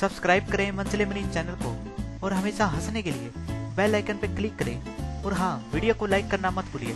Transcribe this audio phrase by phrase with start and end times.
[0.00, 1.70] Subscribe करें मंचले मनीन channel को
[2.24, 3.30] और हमेशा हंसने के लिए
[3.76, 6.94] बेल आइकन पर क्लिक करें। और हाँ वीडियो को लाइक करना मत भूलिए।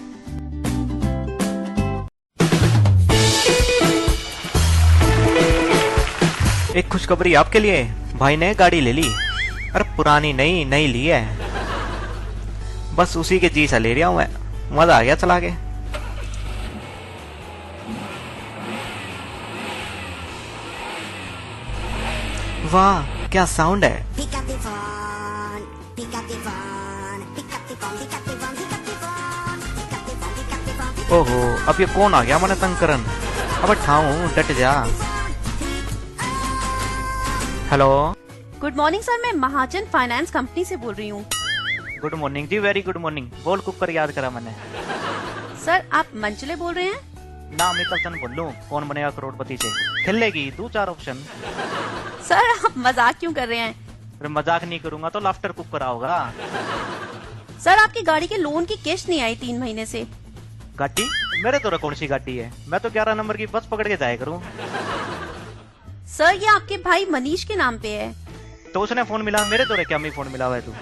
[6.75, 7.83] एक खुशखबरी आपके लिए।
[8.19, 11.23] भाई ने गाड़ी ले ली अरे पुरानी नहीं नई ली है।
[12.97, 14.29] बस उसी के जी सा ले रहा हूँ मैं
[14.77, 15.53] मज़ा आ गया चला के।
[22.65, 23.97] Up क्या साउंड है?
[31.13, 33.05] ओहो अब ये कौन आ गया मैंने तंग करन
[33.63, 34.73] अब ठाऊ डट जा।
[37.71, 37.89] हेलो
[38.61, 41.25] गुड मॉर्निंग सर मैं महाजन फाइनेंस कंपनी से बोल रही हूँ।
[42.03, 44.55] गुड मॉर्निंग जी वेरी गुड मॉर्निंग बोल कुकर याद करा मैंने।
[45.65, 47.01] सर आप मंचले बोल रहे हैं?
[47.59, 49.71] ना अमिताभ बच्चन बोल लूँ कौन बनेगा करोड़पति से?
[50.05, 51.25] खेलेगी दो चार ऑप्शन
[52.25, 53.75] सर आप मज़ाक क्यों कर रहे हैं?
[54.21, 56.33] अरे मज़ाक नहीं करूँगा तो लाफ्टर कुकर आओगा
[57.61, 60.07] सर आपकी गाड़ी के लोन की किश्त नहीं आई तीन महीने से।
[60.79, 61.09] गाड़ी?
[61.43, 62.53] मेरे तो कौन सी गाड़ी है?
[62.69, 64.41] मैं तो ग्यारह नंबर की बस पकड़ के जाया करूँ।
[66.09, 68.13] सर ये आपके भाई मनीष के नाम पे है।
[68.75, 70.73] तो उसने फ़ोन मिला मेरे तो क्या फ़ोन मिला हुआ है तू?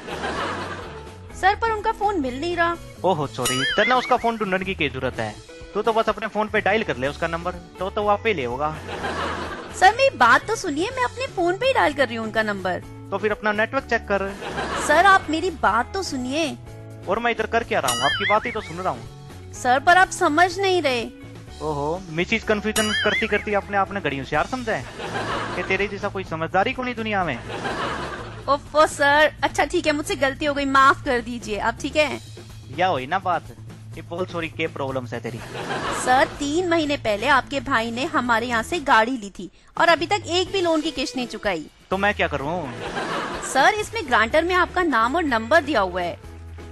[1.41, 5.21] सर पर उनका फ़ोन मिल नहीं रहा। ओहो सॉरी तेना उसका फ़ोन ढूँढने की ज़रूरत
[5.21, 5.35] है?
[5.75, 8.27] तू तो बस अपने फ़ोन पे डायल कर ले उसका नंबर तो तो वो आप
[8.27, 8.75] ही ले होगा।
[9.81, 12.43] सर मेरी बात तो सुनिए मैं अपने फ़ोन पे ही डायल कर रही हूँ उनका
[12.43, 14.29] नंबर तो फिर अपना नेटवर्क चेक कर।
[14.87, 16.47] सर आप मेरी बात तो सुनिए।
[17.09, 19.81] और मैं इधर कर क्या रहा हूँ आपकी बात ही तो सुन रहा हूँ। सर
[19.81, 21.03] पर आप समझ नहीं रहे।
[21.63, 24.85] ओहो मिसिज कंफ्यूजन करती करती अपने आपने घड़ी होशियार समझा है।
[25.57, 27.39] कि तेरे जैसा कोई समझदारी को नहीं दुनिया में?
[28.49, 32.21] ओफो सर। अच्छा ठीक है मुझसे गलती हो गई माफ़ कर दीजिए। आप ठीक है?
[32.79, 33.55] या हुई ना बात।
[33.97, 35.39] ये सॉरी के प्रॉब्लम्स है तेरी?
[36.05, 40.07] सर तीन महीने पहले आपके भाई ने हमारे यहाँ से गाड़ी ली थी और अभी
[40.07, 42.55] तक एक भी लोन की किश्त नहीं चुकाई। तो मैं क्या करूँ?
[43.45, 46.19] सर इसमें ग्रांटर में आपका नाम और नंबर दिया हुआ है।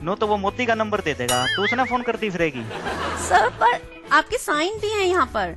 [0.02, 2.64] नो तो वो मोती का नंबर दे देगा। तो उसने फ़ोन करती फिरेगी।
[3.28, 3.78] सर पर
[4.12, 5.56] आपके साइन भी हैं यहाँ पर।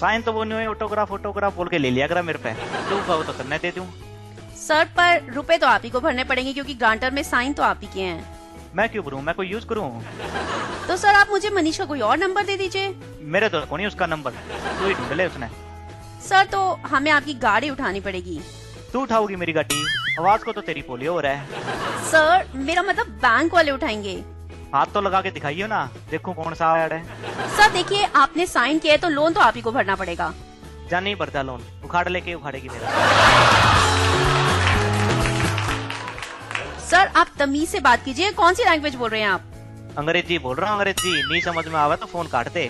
[0.00, 2.52] साइन तो वो नहीं ऑटोग्राफ ऑटोग्राफ बोल के ले लिया करा मेरे पे।
[2.90, 3.86] तू कहो तो करने दे दूँ।
[4.58, 7.80] सर पर रुपए तो आप ही को भरने पड़ेंगे क्योंकि ग्रांटर में साइन तो आप
[7.82, 8.41] ही के हैं।
[8.74, 10.02] मैं क्यों करूँ मैं कोई यूज़ करूँ?
[10.88, 12.94] तो सर आप मुझे मनीष का कोई और नंबर दे दीजिए।
[13.32, 15.48] मेरे तो कौन उसका नंबर तू ही ढूंढ ले उसने।
[16.28, 18.40] सर तो हमें आपकी गाड़ी उठानी पड़ेगी।
[18.92, 19.84] तू उठाओगी मेरी गाड़ी?
[20.20, 21.46] आवाज़ को तो तेरी पोलियो हो रहा है।
[22.10, 24.14] सर मेरा मतलब बैंक वाले उठाएँगे।
[24.74, 27.04] हाथ तो लगा के दिखाइयो ना। देखो कौन सा ऐड है।
[27.56, 30.32] सर देखिए आपने साइन किया है तो लोन तो आप ही को भरना पड़ेगा।
[30.90, 34.31] जान नहीं भरता लोन उखाड़ लेके उखाड़ेगी मेरा।
[36.92, 39.42] सर आप तमीज से बात कीजिए। कौन सी लैंग्वेज बोल रहे हैं आप?
[39.98, 42.68] अंग्रेज़ी बोल रहा हूँ अंग्रेज़ी। नहीं समझ में आवा तो फ़ोन काट दे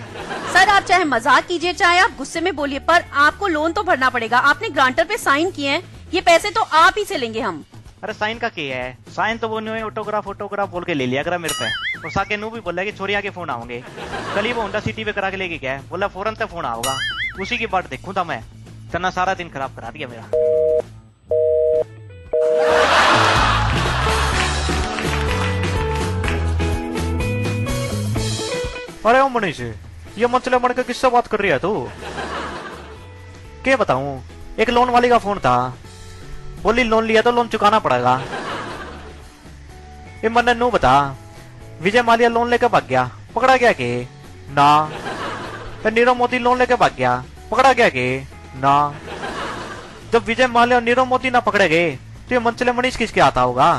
[0.53, 4.09] सर आप चाहे मज़ाक कीजिए चाहे आप गुस्से में बोलिए पर आपको लोन तो भरना
[4.09, 5.81] पड़ेगा। आपने ग्रांटर पे साइन किए हैं।
[6.13, 7.63] ये पैसे तो आप ही से लेंगे हम।
[8.03, 8.97] अरे साइन का क्या है?
[9.09, 12.37] साइन तो वो नहीं ऑटोग्राफ ऑटोग्राफ बोल के ले लिया करा मेरे पे। और साके
[12.37, 13.83] नू भी बोला कि छोरिया के फ़ोन आओगे।
[14.35, 16.97] कल ही वो होंडा सिटी पे करा के लेके गया बोला फ़ौरन तक फ़ोन आओगा।
[17.41, 18.43] उसी की बात देखूँ था मैं।
[18.93, 20.62] तना सारा दिन खराब करा दिया मेरा।
[29.05, 29.59] अरे ओ मनीष,
[30.17, 31.89] ये मचले मन के किससे बात कर रही है तू?
[33.63, 34.23] क्या बताऊँ?
[34.59, 35.73] एक लोन वाली का फ़ोन था।
[36.63, 38.21] बोली, लोन लिया तो लोन चुकाना पड़ेगा।
[40.23, 41.15] ये मन नू बता,
[41.81, 43.03] विजय मालिया लोन लेकर भाग गया।
[43.35, 44.03] पकड़ा गया के?
[44.49, 44.89] ना।
[45.83, 48.21] फिर नीरव मोदी लोन लेकर भाग गया। पकड़ा गया के?
[48.55, 48.95] ना।
[50.13, 51.91] जब विजय माल्या और नीरव मोदी ना पकड़े गए
[52.29, 53.69] तो ये मंचले मनीष किसके आता होगा